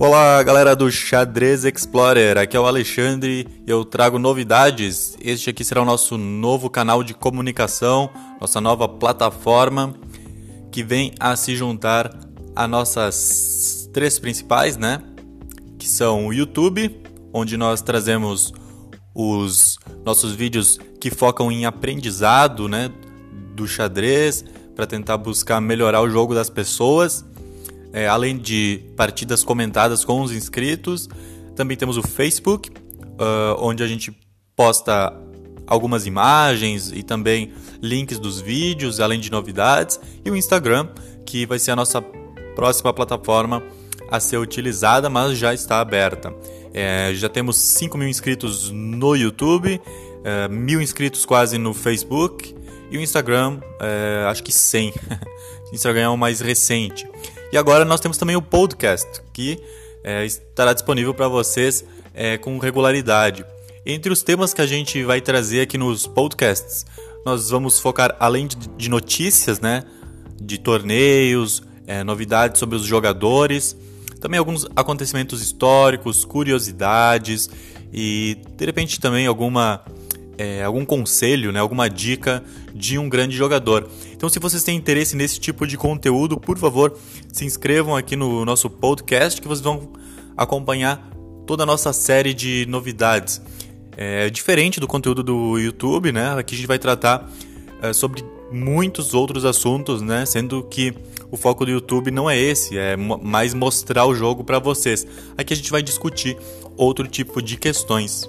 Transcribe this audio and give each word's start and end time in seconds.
Olá, 0.00 0.40
galera 0.44 0.76
do 0.76 0.88
Xadrez 0.92 1.64
Explorer. 1.64 2.38
Aqui 2.38 2.56
é 2.56 2.60
o 2.60 2.66
Alexandre 2.66 3.48
e 3.66 3.68
eu 3.68 3.84
trago 3.84 4.16
novidades. 4.16 5.18
Este 5.20 5.50
aqui 5.50 5.64
será 5.64 5.82
o 5.82 5.84
nosso 5.84 6.16
novo 6.16 6.70
canal 6.70 7.02
de 7.02 7.12
comunicação, 7.14 8.08
nossa 8.40 8.60
nova 8.60 8.88
plataforma 8.88 9.96
que 10.70 10.84
vem 10.84 11.12
a 11.18 11.34
se 11.34 11.56
juntar 11.56 12.16
a 12.54 12.68
nossas 12.68 13.90
três 13.92 14.20
principais, 14.20 14.76
né? 14.76 15.02
Que 15.80 15.88
são 15.88 16.28
o 16.28 16.32
YouTube, 16.32 17.02
onde 17.32 17.56
nós 17.56 17.82
trazemos 17.82 18.52
os 19.12 19.80
nossos 20.04 20.32
vídeos 20.32 20.78
que 21.00 21.10
focam 21.10 21.50
em 21.50 21.66
aprendizado, 21.66 22.68
né, 22.68 22.88
do 23.52 23.66
xadrez, 23.66 24.44
para 24.76 24.86
tentar 24.86 25.16
buscar 25.16 25.60
melhorar 25.60 26.02
o 26.02 26.08
jogo 26.08 26.36
das 26.36 26.48
pessoas 26.48 27.24
é, 27.92 28.06
além 28.06 28.36
de 28.36 28.82
partidas 28.96 29.42
comentadas 29.42 30.04
com 30.04 30.22
os 30.22 30.32
inscritos, 30.32 31.08
também 31.56 31.76
temos 31.76 31.96
o 31.96 32.02
Facebook, 32.02 32.70
uh, 32.70 33.56
onde 33.58 33.82
a 33.82 33.86
gente 33.86 34.16
posta 34.54 35.12
algumas 35.66 36.06
imagens 36.06 36.90
e 36.92 37.02
também 37.02 37.52
links 37.82 38.18
dos 38.18 38.40
vídeos, 38.40 39.00
além 39.00 39.20
de 39.20 39.30
novidades, 39.30 40.00
e 40.24 40.30
o 40.30 40.36
Instagram, 40.36 40.88
que 41.26 41.46
vai 41.46 41.58
ser 41.58 41.72
a 41.72 41.76
nossa 41.76 42.00
próxima 42.54 42.92
plataforma 42.92 43.62
a 44.10 44.18
ser 44.18 44.38
utilizada, 44.38 45.10
mas 45.10 45.36
já 45.36 45.52
está 45.52 45.80
aberta. 45.80 46.34
É, 46.72 47.12
já 47.14 47.28
temos 47.28 47.56
5 47.56 47.98
mil 47.98 48.08
inscritos 48.08 48.70
no 48.70 49.14
YouTube, 49.14 49.80
é, 50.24 50.48
mil 50.48 50.80
inscritos 50.80 51.26
quase 51.26 51.58
no 51.58 51.74
Facebook 51.74 52.54
e 52.90 52.96
o 52.96 53.00
Instagram, 53.00 53.60
é, 53.80 54.24
acho 54.28 54.42
que 54.42 54.52
100. 54.52 54.94
Instagram 55.72 56.02
é 56.02 56.08
o 56.08 56.16
mais 56.16 56.40
recente. 56.40 57.08
E 57.52 57.56
agora 57.56 57.84
nós 57.84 58.00
temos 58.00 58.16
também 58.16 58.36
o 58.36 58.42
podcast, 58.42 59.08
que 59.32 59.58
é, 60.04 60.24
estará 60.24 60.72
disponível 60.72 61.14
para 61.14 61.28
vocês 61.28 61.84
é, 62.14 62.36
com 62.36 62.58
regularidade. 62.58 63.44
Entre 63.86 64.12
os 64.12 64.22
temas 64.22 64.52
que 64.52 64.60
a 64.60 64.66
gente 64.66 65.02
vai 65.04 65.20
trazer 65.20 65.62
aqui 65.62 65.78
nos 65.78 66.06
podcasts, 66.06 66.84
nós 67.24 67.50
vamos 67.50 67.78
focar, 67.78 68.16
além 68.20 68.48
de 68.76 68.88
notícias, 68.88 69.60
né, 69.60 69.84
de 70.40 70.58
torneios, 70.58 71.62
é, 71.86 72.04
novidades 72.04 72.58
sobre 72.58 72.76
os 72.76 72.84
jogadores, 72.84 73.76
também 74.20 74.38
alguns 74.38 74.66
acontecimentos 74.76 75.40
históricos, 75.40 76.24
curiosidades 76.24 77.48
e 77.92 78.36
de 78.56 78.66
repente 78.66 79.00
também 79.00 79.26
alguma 79.26 79.82
é, 80.36 80.62
algum 80.62 80.84
conselho, 80.84 81.50
né, 81.50 81.58
alguma 81.60 81.88
dica 81.88 82.42
de 82.74 82.98
um 82.98 83.08
grande 83.08 83.36
jogador. 83.36 83.88
Então, 84.18 84.28
se 84.28 84.40
vocês 84.40 84.64
têm 84.64 84.76
interesse 84.76 85.14
nesse 85.14 85.38
tipo 85.38 85.64
de 85.64 85.76
conteúdo, 85.76 86.40
por 86.40 86.58
favor, 86.58 86.92
se 87.32 87.44
inscrevam 87.44 87.94
aqui 87.94 88.16
no 88.16 88.44
nosso 88.44 88.68
podcast 88.68 89.40
que 89.40 89.46
vocês 89.46 89.62
vão 89.62 89.92
acompanhar 90.36 91.08
toda 91.46 91.62
a 91.62 91.66
nossa 91.66 91.92
série 91.92 92.34
de 92.34 92.66
novidades. 92.68 93.40
É 93.96 94.28
diferente 94.28 94.80
do 94.80 94.88
conteúdo 94.88 95.22
do 95.22 95.56
YouTube, 95.56 96.10
né? 96.10 96.36
Aqui 96.36 96.56
a 96.56 96.58
gente 96.58 96.66
vai 96.66 96.80
tratar 96.80 97.30
é, 97.80 97.92
sobre 97.92 98.24
muitos 98.50 99.14
outros 99.14 99.44
assuntos, 99.44 100.02
né? 100.02 100.26
Sendo 100.26 100.64
que 100.64 100.92
o 101.30 101.36
foco 101.36 101.64
do 101.64 101.70
YouTube 101.70 102.10
não 102.10 102.28
é 102.28 102.36
esse, 102.36 102.76
é 102.76 102.96
mais 102.96 103.54
mostrar 103.54 104.04
o 104.04 104.16
jogo 104.16 104.42
para 104.42 104.58
vocês. 104.58 105.06
Aqui 105.36 105.52
a 105.52 105.56
gente 105.56 105.70
vai 105.70 105.80
discutir 105.80 106.36
outro 106.76 107.06
tipo 107.06 107.40
de 107.40 107.56
questões. 107.56 108.28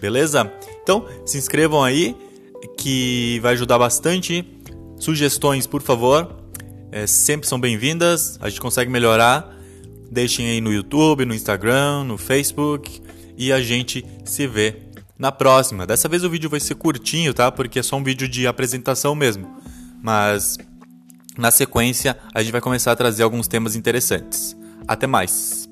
Beleza? 0.00 0.52
Então, 0.82 1.06
se 1.24 1.38
inscrevam 1.38 1.84
aí, 1.84 2.16
que 2.76 3.38
vai 3.40 3.52
ajudar 3.52 3.78
bastante. 3.78 4.44
Sugestões, 5.02 5.66
por 5.66 5.82
favor, 5.82 6.32
é, 6.92 7.08
sempre 7.08 7.48
são 7.48 7.58
bem-vindas. 7.58 8.38
A 8.40 8.48
gente 8.48 8.60
consegue 8.60 8.88
melhorar. 8.88 9.52
Deixem 10.08 10.46
aí 10.46 10.60
no 10.60 10.72
YouTube, 10.72 11.24
no 11.24 11.34
Instagram, 11.34 12.04
no 12.04 12.16
Facebook 12.16 13.02
e 13.36 13.52
a 13.52 13.60
gente 13.60 14.06
se 14.24 14.46
vê 14.46 14.76
na 15.18 15.32
próxima. 15.32 15.88
Dessa 15.88 16.08
vez 16.08 16.22
o 16.22 16.30
vídeo 16.30 16.48
vai 16.48 16.60
ser 16.60 16.76
curtinho, 16.76 17.34
tá? 17.34 17.50
Porque 17.50 17.80
é 17.80 17.82
só 17.82 17.96
um 17.96 18.04
vídeo 18.04 18.28
de 18.28 18.46
apresentação 18.46 19.12
mesmo. 19.16 19.56
Mas 20.00 20.56
na 21.36 21.50
sequência 21.50 22.16
a 22.32 22.40
gente 22.40 22.52
vai 22.52 22.60
começar 22.60 22.92
a 22.92 22.96
trazer 22.96 23.24
alguns 23.24 23.48
temas 23.48 23.74
interessantes. 23.74 24.56
Até 24.86 25.08
mais! 25.08 25.71